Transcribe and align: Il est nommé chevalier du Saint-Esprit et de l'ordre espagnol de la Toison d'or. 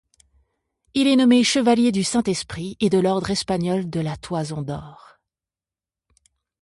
Il 0.95 1.05
est 1.05 1.15
nommé 1.15 1.43
chevalier 1.43 1.91
du 1.91 2.03
Saint-Esprit 2.03 2.75
et 2.79 2.89
de 2.89 2.97
l'ordre 2.97 3.29
espagnol 3.29 3.87
de 3.87 3.99
la 3.99 4.17
Toison 4.17 4.63
d'or. 4.63 5.19